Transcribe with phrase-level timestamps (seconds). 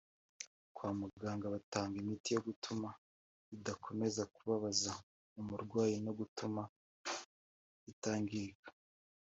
[0.75, 2.89] kwa muganga batanga imiti yo gutuma
[3.49, 4.93] ridakomeza kubabaza
[5.39, 6.61] umurwayi no gutuma
[7.85, 8.69] ritangirika